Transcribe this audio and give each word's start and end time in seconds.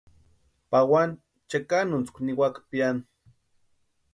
Pawani 0.69 1.15
chekanuntskwa 1.49 2.19
niwaka 2.25 2.59
piani. 2.69 3.03